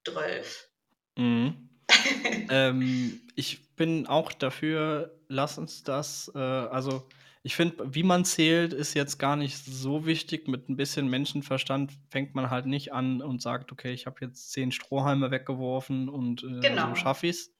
12. 0.04 0.68
Mhm. 1.16 1.68
ähm, 2.50 3.20
ich 3.34 3.74
bin 3.76 4.06
auch 4.06 4.32
dafür, 4.32 5.18
lass 5.28 5.58
uns 5.58 5.82
das, 5.82 6.30
äh, 6.34 6.38
also 6.38 7.06
ich 7.46 7.56
finde, 7.56 7.94
wie 7.94 8.02
man 8.02 8.24
zählt, 8.24 8.72
ist 8.72 8.94
jetzt 8.94 9.18
gar 9.18 9.36
nicht 9.36 9.58
so 9.58 10.06
wichtig. 10.06 10.48
Mit 10.48 10.70
ein 10.70 10.76
bisschen 10.76 11.08
Menschenverstand 11.08 11.92
fängt 12.08 12.34
man 12.34 12.48
halt 12.48 12.64
nicht 12.64 12.94
an 12.94 13.20
und 13.20 13.42
sagt, 13.42 13.70
okay, 13.70 13.92
ich 13.92 14.06
habe 14.06 14.16
jetzt 14.22 14.50
zehn 14.52 14.72
Strohhalme 14.72 15.30
weggeworfen 15.30 16.08
und 16.08 16.42
äh, 16.42 16.60
Genau. 16.60 16.88
so 16.88 16.94
schaffe 16.94 17.26
ich's. 17.26 17.53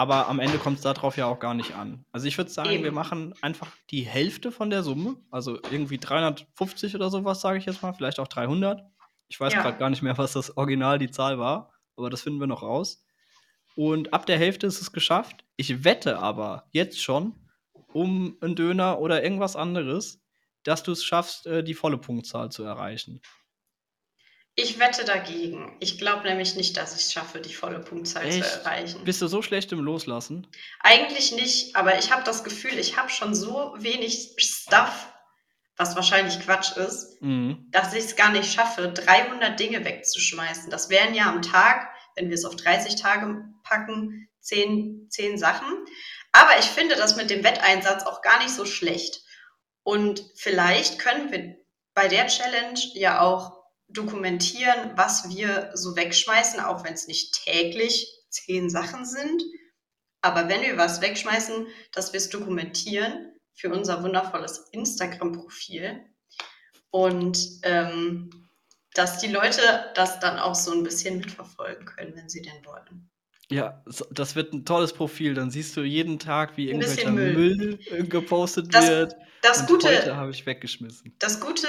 Aber 0.00 0.28
am 0.28 0.40
Ende 0.40 0.56
kommt 0.56 0.78
es 0.78 0.82
darauf 0.82 1.18
ja 1.18 1.26
auch 1.26 1.38
gar 1.40 1.52
nicht 1.52 1.74
an. 1.74 2.06
Also 2.10 2.26
ich 2.26 2.38
würde 2.38 2.50
sagen, 2.50 2.70
wir 2.70 2.78
Eben. 2.86 2.94
machen 2.94 3.34
einfach 3.42 3.68
die 3.90 4.00
Hälfte 4.00 4.50
von 4.50 4.70
der 4.70 4.82
Summe, 4.82 5.16
also 5.30 5.58
irgendwie 5.70 5.98
350 5.98 6.94
oder 6.94 7.10
sowas, 7.10 7.42
sage 7.42 7.58
ich 7.58 7.66
jetzt 7.66 7.82
mal, 7.82 7.92
vielleicht 7.92 8.18
auch 8.18 8.26
300. 8.26 8.82
Ich 9.28 9.38
weiß 9.38 9.52
Ja. 9.52 9.60
gerade 9.60 9.76
gar 9.76 9.90
nicht 9.90 10.00
mehr, 10.00 10.16
was 10.16 10.32
das 10.32 10.56
Original 10.56 10.98
die 10.98 11.10
Zahl 11.10 11.38
war, 11.38 11.74
aber 11.98 12.08
das 12.08 12.22
finden 12.22 12.40
wir 12.40 12.46
noch 12.46 12.62
raus. 12.62 13.04
Und 13.76 14.14
ab 14.14 14.24
der 14.24 14.38
Hälfte 14.38 14.66
ist 14.66 14.80
es 14.80 14.90
geschafft. 14.90 15.44
Ich 15.56 15.84
wette 15.84 16.18
aber 16.18 16.64
jetzt 16.72 16.98
schon 17.02 17.34
um 17.92 18.38
einen 18.40 18.56
Döner 18.56 19.00
oder 19.00 19.22
irgendwas 19.22 19.54
anderes, 19.54 20.22
dass 20.62 20.82
du 20.82 20.92
es 20.92 21.04
schaffst, 21.04 21.46
äh, 21.46 21.62
die 21.62 21.74
volle 21.74 21.98
Punktzahl 21.98 22.50
zu 22.50 22.62
erreichen. 22.62 23.20
Ich 24.62 24.78
wette 24.78 25.04
dagegen. 25.06 25.74
Ich 25.80 25.96
glaube 25.98 26.28
nämlich 26.28 26.54
nicht, 26.54 26.76
dass 26.76 26.94
ich 26.94 27.06
es 27.06 27.12
schaffe, 27.14 27.40
die 27.40 27.54
volle 27.54 27.78
Punktzahl 27.80 28.30
zu 28.30 28.38
Echt? 28.40 28.56
erreichen. 28.56 29.04
Bist 29.04 29.22
du 29.22 29.26
so 29.26 29.40
schlecht 29.40 29.72
im 29.72 29.80
Loslassen? 29.80 30.46
Eigentlich 30.80 31.32
nicht, 31.32 31.74
aber 31.76 31.98
ich 31.98 32.12
habe 32.12 32.24
das 32.24 32.44
Gefühl, 32.44 32.78
ich 32.78 32.98
habe 32.98 33.08
schon 33.08 33.34
so 33.34 33.74
wenig 33.78 34.34
Stuff, 34.36 35.08
was 35.78 35.96
wahrscheinlich 35.96 36.40
Quatsch 36.40 36.76
ist, 36.76 37.22
Mhm. 37.22 37.68
dass 37.70 37.94
ich 37.94 38.04
es 38.04 38.16
gar 38.16 38.30
nicht 38.32 38.52
schaffe, 38.52 38.88
300 38.88 39.58
Dinge 39.58 39.82
wegzuschmeißen. 39.82 40.68
Das 40.68 40.90
wären 40.90 41.14
ja 41.14 41.30
am 41.30 41.40
Tag, 41.40 41.88
wenn 42.16 42.28
wir 42.28 42.34
es 42.34 42.44
auf 42.44 42.56
30 42.56 42.96
Tage 42.96 43.42
packen, 43.62 44.28
10, 44.40 45.06
10 45.08 45.38
Sachen. 45.38 45.68
Aber 46.32 46.58
ich 46.58 46.66
finde 46.66 46.96
das 46.96 47.16
mit 47.16 47.30
dem 47.30 47.44
Wetteinsatz 47.44 48.02
auch 48.04 48.20
gar 48.20 48.38
nicht 48.42 48.50
so 48.54 48.66
schlecht. 48.66 49.22
Und 49.84 50.22
vielleicht 50.36 50.98
können 50.98 51.32
wir 51.32 51.56
bei 51.94 52.08
der 52.08 52.26
Challenge 52.26 52.78
ja 52.92 53.20
auch 53.20 53.59
dokumentieren, 53.92 54.92
was 54.96 55.28
wir 55.28 55.70
so 55.74 55.96
wegschmeißen, 55.96 56.60
auch 56.60 56.84
wenn 56.84 56.94
es 56.94 57.06
nicht 57.06 57.44
täglich 57.44 58.06
10 58.30 58.70
Sachen 58.70 59.04
sind. 59.04 59.42
Aber 60.22 60.48
wenn 60.48 60.62
wir 60.62 60.76
was 60.76 61.00
wegschmeißen, 61.00 61.66
dass 61.92 62.12
wir 62.12 62.18
es 62.18 62.28
dokumentieren 62.28 63.32
für 63.54 63.72
unser 63.72 64.02
wundervolles 64.02 64.68
Instagram-Profil 64.72 66.04
und 66.90 67.38
ähm, 67.62 68.48
dass 68.94 69.18
die 69.18 69.28
Leute 69.30 69.60
das 69.94 70.18
dann 70.20 70.38
auch 70.38 70.54
so 70.54 70.72
ein 70.72 70.82
bisschen 70.82 71.18
mitverfolgen 71.18 71.86
können, 71.86 72.14
wenn 72.16 72.28
sie 72.28 72.42
denn 72.42 72.64
wollen. 72.64 73.08
Ja, 73.50 73.82
das 74.12 74.36
wird 74.36 74.52
ein 74.52 74.64
tolles 74.64 74.92
Profil. 74.92 75.34
Dann 75.34 75.50
siehst 75.50 75.76
du 75.76 75.82
jeden 75.82 76.18
Tag, 76.18 76.56
wie 76.56 76.68
irgendwelcher 76.70 77.10
Müll, 77.10 77.78
äh, 77.90 78.04
gepostet 78.04 78.72
Das- 78.72 78.88
wird. 78.88 79.16
Das 79.42 79.62
und 79.62 79.68
Gute, 79.68 80.16
habe 80.16 80.30
ich 80.32 80.44
weggeschmissen. 80.44 81.14
das 81.18 81.40
Gute 81.40 81.66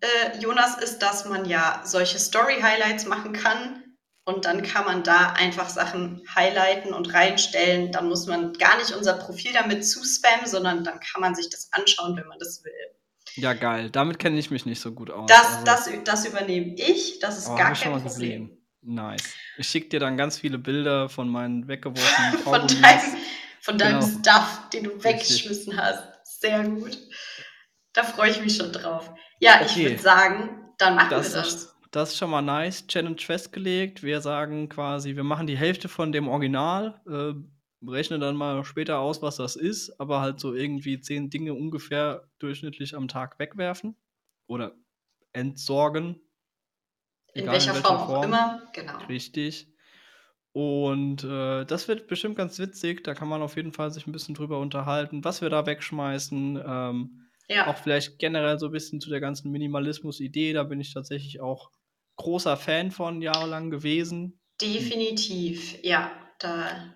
äh, 0.00 0.38
Jonas, 0.38 0.78
ist, 0.78 1.00
dass 1.00 1.24
man 1.24 1.44
ja 1.44 1.82
solche 1.84 2.18
Story-Highlights 2.18 3.06
machen 3.06 3.32
kann 3.32 3.82
und 4.24 4.44
dann 4.44 4.62
kann 4.62 4.84
man 4.84 5.02
da 5.02 5.32
einfach 5.32 5.68
Sachen 5.70 6.22
highlighten 6.34 6.92
und 6.92 7.12
reinstellen. 7.14 7.92
Dann 7.92 8.08
muss 8.08 8.26
man 8.26 8.52
gar 8.54 8.76
nicht 8.76 8.92
unser 8.92 9.14
Profil 9.14 9.52
damit 9.54 9.86
zuspammen, 9.86 10.46
sondern 10.46 10.84
dann 10.84 11.00
kann 11.00 11.20
man 11.22 11.34
sich 11.34 11.48
das 11.50 11.68
anschauen, 11.72 12.16
wenn 12.16 12.26
man 12.26 12.38
das 12.38 12.62
will. 12.64 12.72
Ja, 13.36 13.54
geil. 13.54 13.88
Damit 13.90 14.18
kenne 14.18 14.38
ich 14.38 14.50
mich 14.50 14.66
nicht 14.66 14.80
so 14.80 14.92
gut 14.92 15.10
aus. 15.10 15.28
Das, 15.28 15.64
Also, 15.64 15.64
das, 15.64 15.88
das 16.04 16.26
übernehme 16.26 16.74
ich, 16.76 17.20
das 17.20 17.38
ist 17.38 17.48
oh, 17.48 17.56
gar 17.56 17.72
kein 17.72 17.92
Problem. 17.92 18.04
gesehen. 18.04 18.54
Nice. 18.82 19.24
Ich 19.56 19.68
schicke 19.68 19.88
dir 19.88 20.00
dann 20.00 20.16
ganz 20.16 20.38
viele 20.38 20.58
Bilder 20.58 21.08
von 21.08 21.28
meinen 21.28 21.66
weggeworfenen 21.68 22.38
Von 22.44 22.66
deinem, 22.68 23.16
von 23.60 23.78
deinem 23.78 24.00
Genau. 24.00 24.18
Stuff, 24.20 24.68
den 24.72 24.84
du 24.84 25.02
weggeschmissen 25.04 25.76
hast. 25.76 26.02
Sehr 26.24 26.62
gut. 26.64 26.98
Da 27.98 28.04
freue 28.04 28.30
ich 28.30 28.40
mich 28.40 28.54
schon 28.56 28.70
drauf. 28.70 29.12
Ja, 29.40 29.60
ich 29.60 29.72
Okay. 29.72 29.90
würde 29.90 29.98
sagen, 29.98 30.70
dann 30.78 30.94
machen 30.94 31.10
Das 31.10 31.32
wir 31.34 31.40
das. 31.40 31.48
ist, 31.54 31.76
das 31.90 32.10
ist 32.10 32.18
schon 32.18 32.30
mal 32.30 32.42
nice. 32.42 32.86
Challenge 32.86 33.18
festgelegt. 33.18 34.04
Wir 34.04 34.20
sagen 34.20 34.68
quasi, 34.68 35.16
wir 35.16 35.24
machen 35.24 35.48
die 35.48 35.56
Hälfte 35.56 35.88
von 35.88 36.12
dem 36.12 36.28
Original. 36.28 37.00
Äh, 37.08 37.34
rechnen 37.90 38.20
dann 38.20 38.36
mal 38.36 38.64
später 38.64 39.00
aus, 39.00 39.20
was 39.20 39.34
das 39.34 39.56
ist, 39.56 39.98
aber 39.98 40.20
halt 40.20 40.38
so 40.38 40.54
irgendwie 40.54 41.00
zehn 41.00 41.28
Dinge 41.28 41.54
ungefähr 41.54 42.28
durchschnittlich 42.38 42.94
am 42.94 43.08
Tag 43.08 43.40
wegwerfen 43.40 43.96
oder 44.46 44.76
entsorgen. 45.32 46.20
In 47.34 47.42
Egal 47.42 47.54
welcher, 47.54 47.74
Form 47.74 47.96
auch 47.96 48.22
immer. 48.22 48.62
Genau. 48.74 48.98
Richtig. 49.08 49.72
Und 50.52 51.24
äh, 51.24 51.64
das 51.64 51.88
wird 51.88 52.06
bestimmt 52.06 52.36
ganz 52.36 52.60
witzig. 52.60 53.02
Da 53.02 53.14
kann 53.14 53.26
man 53.28 53.42
auf 53.42 53.56
jeden 53.56 53.72
Fall 53.72 53.90
sich 53.90 54.06
ein 54.06 54.12
bisschen 54.12 54.36
drüber 54.36 54.60
unterhalten, 54.60 55.24
was 55.24 55.42
wir 55.42 55.50
da 55.50 55.66
wegschmeißen. 55.66 56.62
Ähm, 56.64 57.24
Ja, 57.48 57.66
auch 57.66 57.78
vielleicht 57.78 58.18
generell 58.18 58.58
so 58.58 58.66
ein 58.66 58.72
bisschen 58.72 59.00
zu 59.00 59.08
der 59.08 59.20
ganzen 59.20 59.50
Minimalismus-Idee. 59.50 60.52
Da 60.52 60.64
bin 60.64 60.80
ich 60.80 60.92
tatsächlich 60.92 61.40
auch 61.40 61.70
großer 62.16 62.56
Fan 62.56 62.90
von 62.90 63.22
jahrelang 63.22 63.70
gewesen. 63.70 64.40
definitiv. 64.60 65.82
Ja, 65.82 66.10
da. 66.38 66.94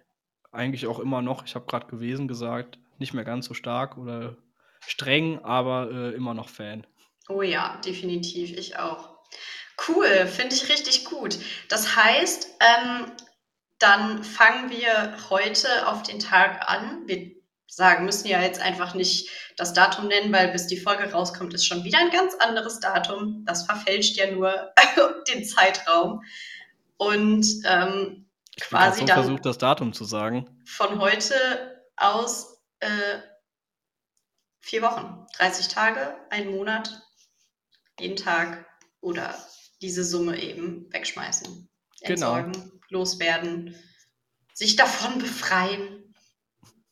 Eigentlich 0.51 0.87
auch 0.87 0.99
immer 0.99 1.23
noch. 1.23 1.47
Ich 1.47 1.55
habe 1.55 1.67
gerade 1.67 1.87
gewesen 1.87 2.29
gesagt. 2.29 2.79
Nicht 2.99 3.15
mehr 3.15 3.25
ganz 3.25 3.47
so 3.47 3.55
stark 3.55 3.97
oder 3.97 4.37
streng, 4.87 5.39
aber 5.45 5.91
äh, 5.91 6.15
immer 6.15 6.35
noch 6.35 6.49
Fan. 6.49 6.87
Oh 7.29 7.43
ja, 7.43 7.81
definitiv. 7.85 8.57
Ich 8.59 8.77
auch. 8.77 9.17
Cool, 9.89 10.27
finde 10.27 10.55
ich 10.55 10.69
richtig 10.69 11.07
gut. 11.07 11.39
Das 11.69 11.97
heißt, 11.97 12.49
ähm, 12.61 13.13
dann 13.79 14.23
fangen 14.23 14.71
wir 14.71 15.17
heute 15.31 15.89
auf 15.89 16.03
den 16.03 16.19
Tag 16.19 16.69
an. 16.71 17.03
Wir 17.07 17.33
sagen, 17.67 18.05
müssen 18.05 18.29
ja 18.29 18.43
jetzt 18.43 18.61
einfach 18.61 18.95
nicht 18.95 19.31
das 19.63 19.73
Datum 19.73 20.09
nennen, 20.09 20.33
weil 20.33 20.49
bis 20.53 20.67
die 20.67 20.77
Folge 20.77 21.11
rauskommt, 21.13 21.55
ist 21.55 21.65
schon 21.67 21.85
wieder 21.85 21.99
ein 21.99 22.11
ganz 22.11 22.35
anderes 22.35 22.81
Datum. 22.81 23.45
Das 23.47 23.65
verfälscht 23.65 24.17
ja 24.17 24.31
nur 24.31 24.73
den 25.29 25.45
Zeitraum. 25.45 26.21
Und 26.97 27.47
ähm, 27.65 28.27
Ich 28.57 28.65
quasi 28.65 29.01
so 29.01 29.07
dann 29.07 29.23
versucht, 29.23 29.47
das 29.47 29.59
Datum 29.59 29.93
zu 29.93 30.05
sagen. 30.05 30.49
von 30.67 30.99
heute 31.01 31.35
aus 31.97 32.61
äh, 32.81 33.19
vier 34.61 34.83
Wochen, 34.83 35.27
30 35.39 35.69
Tage, 35.69 36.17
einen 36.31 36.51
Monat, 36.51 37.01
jeden 38.01 38.17
Tag 38.17 38.67
oder 39.01 39.35
diese 39.81 40.05
Summe 40.05 40.41
eben 40.41 40.93
wegschmeißen, 40.93 41.69
Genau. 42.05 42.37
entsorgen, 42.37 42.81
loswerden, 42.89 43.77
sich 44.55 44.75
davon 44.77 45.19
befreien. 45.19 46.15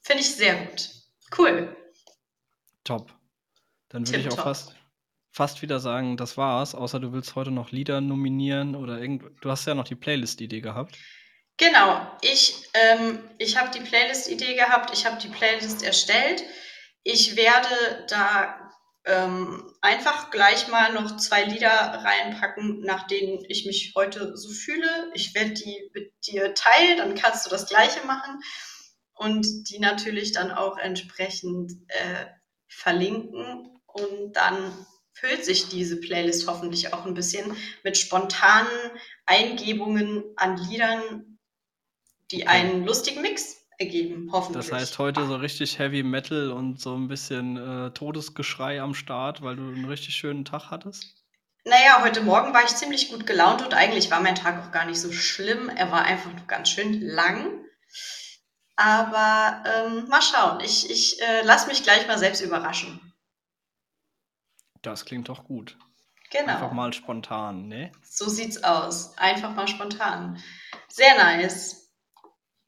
Finde 0.02 0.22
ich 0.22 0.34
sehr 0.34 0.54
gut. 0.66 0.90
Cool. 1.36 1.76
Top. 2.90 3.14
Dann 3.88 4.04
würde 4.04 4.18
ich 4.18 4.32
auch 4.32 4.42
fast, 4.42 4.74
fast 5.30 5.62
wieder 5.62 5.78
sagen, 5.78 6.16
das 6.16 6.36
war's. 6.36 6.74
Außer 6.74 6.98
du 6.98 7.12
willst 7.12 7.36
heute 7.36 7.52
noch 7.52 7.70
Lieder 7.70 8.00
nominieren 8.00 8.74
oder 8.74 8.98
irgend. 8.98 9.22
Du 9.42 9.48
hast 9.48 9.64
ja 9.64 9.76
noch 9.76 9.84
die 9.84 9.94
Playlist-Idee 9.94 10.60
gehabt. 10.60 10.98
Genau, 11.56 12.04
ich, 12.20 12.68
ähm, 12.74 13.20
ich 13.38 13.56
habe 13.56 13.70
die 13.70 13.84
Playlist-Idee 13.84 14.56
gehabt, 14.56 14.92
ich 14.92 15.06
habe 15.06 15.20
die 15.22 15.28
Playlist 15.28 15.84
erstellt. 15.84 16.42
Ich 17.04 17.36
werde 17.36 17.68
da 18.08 18.72
ähm, 19.04 19.72
einfach 19.82 20.32
gleich 20.32 20.66
mal 20.66 20.92
noch 20.92 21.16
zwei 21.16 21.44
Lieder 21.44 21.70
reinpacken, 21.70 22.80
nach 22.80 23.06
denen 23.06 23.44
ich 23.46 23.66
mich 23.66 23.92
heute 23.94 24.36
so 24.36 24.50
fühle. 24.50 25.12
Ich 25.14 25.32
werde 25.36 25.52
die 25.52 25.90
mit 25.94 26.12
dir 26.26 26.54
teilen, 26.54 26.98
dann 26.98 27.14
kannst 27.14 27.46
du 27.46 27.50
das 27.50 27.68
gleiche 27.68 28.04
machen 28.04 28.40
und 29.14 29.46
die 29.70 29.78
natürlich 29.78 30.32
dann 30.32 30.50
auch 30.50 30.76
entsprechend 30.76 31.72
äh, 31.86 32.26
verlinken 32.70 33.78
und 33.86 34.32
dann 34.32 34.56
füllt 35.12 35.44
sich 35.44 35.68
diese 35.68 36.00
Playlist 36.00 36.46
hoffentlich 36.46 36.94
auch 36.94 37.04
ein 37.04 37.14
bisschen 37.14 37.54
mit 37.84 37.98
spontanen 37.98 38.70
Eingebungen 39.26 40.24
an 40.36 40.56
Liedern, 40.56 41.38
die 42.30 42.46
einen 42.46 42.86
lustigen 42.86 43.20
Mix 43.20 43.56
ergeben, 43.78 44.30
hoffentlich. 44.32 44.68
Das 44.68 44.80
heißt, 44.80 44.98
heute 44.98 45.26
so 45.26 45.36
richtig 45.36 45.78
Heavy 45.78 46.02
Metal 46.02 46.52
und 46.52 46.80
so 46.80 46.94
ein 46.94 47.08
bisschen 47.08 47.56
äh, 47.56 47.90
Todesgeschrei 47.90 48.80
am 48.80 48.94
Start, 48.94 49.42
weil 49.42 49.56
du 49.56 49.62
einen 49.62 49.86
richtig 49.86 50.14
schönen 50.14 50.44
Tag 50.44 50.70
hattest. 50.70 51.20
Naja, 51.64 52.02
heute 52.02 52.22
Morgen 52.22 52.54
war 52.54 52.64
ich 52.64 52.74
ziemlich 52.74 53.10
gut 53.10 53.26
gelaunt 53.26 53.62
und 53.62 53.74
eigentlich 53.74 54.10
war 54.10 54.20
mein 54.20 54.34
Tag 54.34 54.62
auch 54.62 54.72
gar 54.72 54.86
nicht 54.86 54.98
so 54.98 55.12
schlimm. 55.12 55.68
Er 55.68 55.90
war 55.90 56.04
einfach 56.04 56.32
nur 56.32 56.46
ganz 56.46 56.70
schön 56.70 57.02
lang. 57.02 57.64
Aber 58.82 59.62
ähm, 59.66 60.08
mal 60.08 60.22
schauen. 60.22 60.60
Ich, 60.60 60.88
ich 60.90 61.20
äh, 61.20 61.42
lasse 61.42 61.68
mich 61.68 61.82
gleich 61.82 62.06
mal 62.06 62.18
selbst 62.18 62.40
überraschen. 62.40 63.12
Das 64.80 65.04
klingt 65.04 65.28
doch 65.28 65.44
gut. 65.44 65.76
Genau. 66.30 66.54
Einfach 66.54 66.72
mal 66.72 66.90
spontan, 66.94 67.68
ne? 67.68 67.92
So 68.02 68.30
sieht's 68.30 68.64
aus. 68.64 69.18
Einfach 69.18 69.54
mal 69.54 69.68
spontan. 69.68 70.42
Sehr 70.88 71.14
nice. 71.18 71.90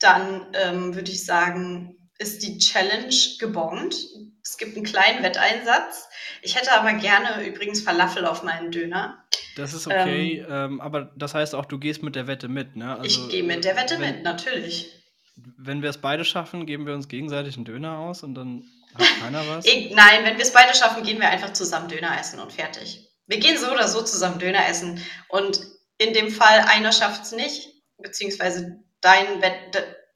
Dann 0.01 0.49
ähm, 0.53 0.95
würde 0.95 1.11
ich 1.11 1.25
sagen, 1.25 2.11
ist 2.19 2.43
die 2.43 2.59
Challenge 2.59 3.15
gebongt. 3.39 3.95
Es 4.43 4.59
gibt 4.59 4.77
einen 4.77 4.85
kleinen 4.85 5.23
Wetteinsatz. 5.23 6.11
Ich 6.43 6.57
hätte 6.57 6.73
aber 6.73 6.93
gerne 6.93 7.43
übrigens 7.47 7.81
Falafel 7.81 8.27
auf 8.27 8.43
meinen 8.43 8.71
Döner. 8.71 9.25
Das 9.57 9.73
ist 9.73 9.87
okay, 9.87 10.45
ähm, 10.47 10.79
aber 10.83 11.13
das 11.17 11.33
heißt 11.35 11.55
auch, 11.55 11.65
du 11.65 11.79
gehst 11.79 12.03
mit 12.03 12.17
der 12.17 12.27
Wette 12.27 12.49
mit, 12.49 12.77
ne? 12.77 12.99
ich 13.03 13.17
Also, 13.17 13.29
gehe 13.29 13.45
mit 13.45 13.65
der 13.65 13.77
Wette 13.77 13.99
wenn, 13.99 14.17
mit, 14.17 14.25
natürlich. 14.25 15.02
Wenn 15.37 15.83
wir 15.83 15.91
es 15.91 15.99
beide 15.99 16.25
schaffen, 16.25 16.67
geben 16.67 16.87
wir 16.87 16.95
uns 16.95 17.09
gegenseitig 17.09 17.57
einen 17.57 17.65
Döner 17.65 17.99
aus 17.99 18.23
und 18.23 18.35
dann 18.35 18.65
hat 18.95 19.07
keiner 19.21 19.47
was. 19.49 19.65
Nein, 19.65 20.25
wenn 20.25 20.37
wir 20.37 20.45
es 20.45 20.53
beide 20.53 20.75
schaffen, 20.75 21.03
gehen 21.03 21.21
wir 21.21 21.29
einfach 21.29 21.53
zusammen 21.53 21.89
Döner 21.89 22.19
essen 22.19 22.41
und 22.41 22.53
fertig. 22.53 23.09
Wir 23.27 23.39
gehen 23.39 23.57
so 23.57 23.71
oder 23.71 23.89
so 23.89 24.03
zusammen 24.03 24.39
Döner 24.39 24.67
essen. 24.69 25.01
Und 25.29 25.61
in 25.99 26.13
dem 26.13 26.31
Fall, 26.31 26.61
einer 26.61 26.93
schafft 26.93 27.23
es 27.23 27.33
nicht, 27.33 27.69
beziehungsweise 27.99 28.83
dein 29.01 29.41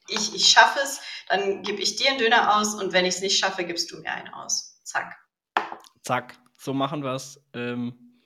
ich, 0.09 0.35
ich 0.35 0.49
schaffe 0.49 0.79
es, 0.83 1.01
dann 1.29 1.63
gebe 1.63 1.81
ich 1.81 1.97
dir 1.97 2.11
einen 2.11 2.19
Döner 2.19 2.57
aus 2.57 2.75
und 2.75 2.93
wenn 2.93 3.05
ich 3.05 3.17
es 3.17 3.21
nicht 3.23 3.39
schaffe, 3.39 3.65
gibst 3.65 3.91
du 3.91 3.99
mir 3.99 4.13
einen 4.13 4.29
aus. 4.29 4.81
Zack. 4.85 5.17
Zack, 6.03 6.39
so 6.57 6.73
machen 6.73 7.03
wir 7.03 7.15
es. 7.15 7.43
Ähm, 7.55 8.23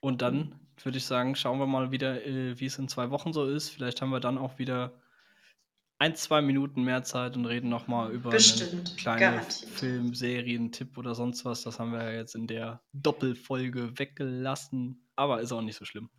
und 0.00 0.22
dann 0.22 0.60
würde 0.82 0.98
ich 0.98 1.06
sagen, 1.06 1.34
schauen 1.34 1.58
wir 1.58 1.66
mal 1.66 1.90
wieder, 1.90 2.24
äh, 2.24 2.58
wie 2.60 2.66
es 2.66 2.78
in 2.78 2.88
zwei 2.88 3.10
Wochen 3.10 3.32
so 3.32 3.46
ist. 3.46 3.70
Vielleicht 3.70 4.02
haben 4.02 4.10
wir 4.10 4.20
dann 4.20 4.36
auch 4.38 4.58
wieder 4.58 5.00
ein, 5.98 6.14
zwei 6.14 6.42
Minuten 6.42 6.82
mehr 6.82 7.02
Zeit 7.04 7.36
und 7.36 7.46
reden 7.46 7.68
nochmal 7.68 8.12
über 8.12 8.30
einen 8.30 8.36
Bestimmt. 8.36 8.96
kleinen 8.96 9.20
Garantiert. 9.20 9.70
Film, 9.70 10.14
Serien, 10.14 10.72
Tipp 10.72 10.98
oder 10.98 11.14
sonst 11.14 11.44
was. 11.44 11.62
Das 11.62 11.78
haben 11.78 11.92
wir 11.92 12.02
ja 12.02 12.12
jetzt 12.12 12.34
in 12.34 12.46
der 12.46 12.82
Doppelfolge 12.92 13.98
weggelassen. 13.98 15.08
Aber 15.16 15.40
ist 15.40 15.52
auch 15.52 15.62
nicht 15.62 15.76
so 15.76 15.84
schlimm. 15.84 16.10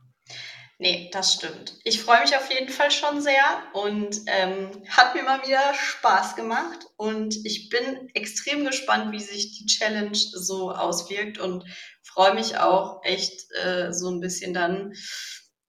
Nee, 0.79 1.10
das 1.12 1.34
stimmt. 1.34 1.79
Ich 1.86 2.01
freue 2.01 2.22
mich 2.22 2.36
auf 2.36 2.51
jeden 2.51 2.69
Fall 2.69 2.91
schon 2.91 3.19
sehr 3.19 3.43
und 3.74 4.22
ähm, 4.27 4.69
hat 4.89 5.15
mir 5.15 5.24
mal 5.24 5.41
wieder 5.43 5.74
Spaß 5.74 6.36
gemacht. 6.36 6.86
Und 6.98 7.36
ich 7.46 7.69
bin 7.69 8.10
extrem 8.13 8.63
gespannt, 8.63 9.12
wie 9.12 9.19
sich 9.19 9.57
die 9.57 9.65
Challenge 9.65 10.15
so 10.15 10.72
auswirkt 10.72 11.39
und 11.39 11.65
freue 12.03 12.36
mich 12.36 12.57
auch 12.57 13.03
echt 13.03 13.48
äh, 13.63 13.91
so 13.91 14.10
ein 14.10 14.19
bisschen 14.19 14.53
dann, 14.53 14.93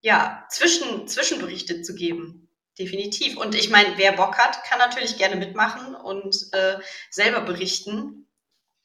ja, 0.01 0.47
Zwischen, 0.51 1.09
Zwischenberichte 1.09 1.81
zu 1.81 1.95
geben. 1.95 2.48
Definitiv. 2.79 3.37
Und 3.37 3.55
ich 3.55 3.71
meine, 3.71 3.99
wer 3.99 4.13
Bock 4.13 4.39
hat, 4.39 4.63
kann 4.65 4.79
natürlich 4.79 5.19
gerne 5.19 5.37
mitmachen 5.37 5.95
und 5.97 6.37
äh, 6.53 6.79
selber 7.11 7.41
berichten. 7.41 8.27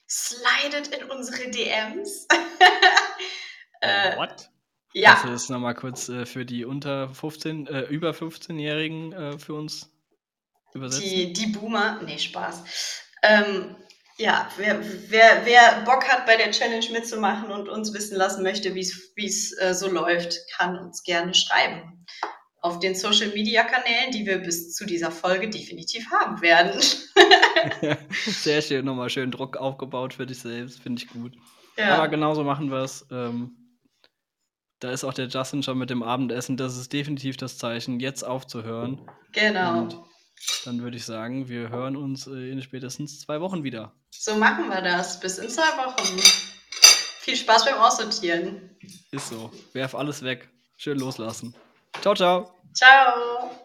Slidet 0.09 0.88
in 0.88 1.09
unsere 1.09 1.50
DMs. 1.50 2.27
äh, 3.81 4.17
What? 4.17 4.50
ja. 4.93 5.12
Kannst 5.12 5.25
du 5.25 5.29
das 5.29 5.50
nochmal 5.50 5.75
kurz 5.75 6.09
äh, 6.09 6.25
für 6.25 6.45
die 6.45 6.65
unter 6.65 7.13
15, 7.13 7.67
äh, 7.67 7.81
über 7.81 8.12
15-Jährigen 8.12 9.13
äh, 9.13 9.39
für 9.39 9.53
uns 9.53 9.91
übersetzen? 10.73 11.09
Die, 11.09 11.33
die 11.33 11.47
Boomer, 11.47 12.01
nee, 12.03 12.17
Spaß. 12.17 12.63
Ähm, 13.21 13.75
ja, 14.17 14.50
wer, 14.57 14.79
wer, 15.09 15.45
wer 15.45 15.81
Bock 15.85 16.07
hat, 16.07 16.25
bei 16.25 16.35
der 16.35 16.51
Challenge 16.51 16.85
mitzumachen 16.91 17.51
und 17.51 17.69
uns 17.69 17.93
wissen 17.93 18.15
lassen 18.17 18.43
möchte, 18.43 18.75
wie 18.75 18.81
es 19.25 19.57
äh, 19.59 19.73
so 19.73 19.89
läuft, 19.89 20.35
kann 20.55 20.77
uns 20.77 21.03
gerne 21.03 21.33
schreiben. 21.33 22.05
Auf 22.63 22.79
den 22.79 22.96
Social 22.96 23.27
Media 23.29 23.63
Kanälen, 23.63 24.12
die 24.12 24.25
wir 24.25 24.38
bis 24.38 24.74
zu 24.74 24.86
dieser 24.86 25.12
Folge 25.12 25.50
definitiv 25.50 26.10
haben 26.12 26.41
werden. 26.41 26.82
Sehr 28.25 28.62
schön, 28.62 28.86
nochmal 28.86 29.10
schön 29.10 29.32
Druck 29.32 29.58
aufgebaut 29.58 30.13
für 30.13 30.25
dich 30.25 30.39
selbst, 30.39 30.79
finde 30.79 31.03
ich 31.03 31.10
gut. 31.10 31.34
ja, 31.77 31.98
Aber 31.98 32.08
genauso 32.08 32.43
machen 32.46 32.72
wir 32.72 32.79
es. 32.79 33.05
Ähm, 33.12 33.58
da 34.79 34.91
ist 34.91 35.03
auch 35.03 35.13
der 35.13 35.27
Justin 35.27 35.62
schon 35.62 35.77
mit 35.77 35.89
dem 35.89 36.03
Abendessen. 36.03 36.55
Das 36.55 36.77
ist 36.77 36.91
definitiv 36.93 37.36
das 37.36 37.58
Zeichen, 37.58 38.00
jetzt 38.00 38.24
aufzuhören. 38.24 39.01
genau. 39.34 39.79
Und 39.79 39.98
dann 40.65 40.82
würde 40.82 40.96
ich 40.98 41.05
sagen, 41.05 41.50
wir 41.50 41.70
hören 41.70 41.98
uns 41.98 42.27
äh, 42.27 42.50
in 42.50 42.62
spätestens 42.62 43.20
zwei 43.20 43.41
Wochen 43.41 43.63
wieder. 43.63 43.93
So 44.12 44.36
machen 44.36 44.70
wir 44.70 44.82
das. 44.82 45.20
Bis 45.20 45.38
in 45.38 45.50
zwei 45.50 45.63
Wochen. 45.77 46.17
Viel 47.20 47.36
Spaß 47.36 47.65
beim 47.65 47.75
Aussortieren. 47.75 48.77
Ist 49.12 49.29
so. 49.29 49.51
Werf 49.74 49.96
alles 49.96 50.24
weg. 50.24 50.50
Schön 50.77 50.98
loslassen. 51.00 51.55
Ciao, 52.01 52.13
ciao. 52.15 52.53
Ciao. 52.73 53.62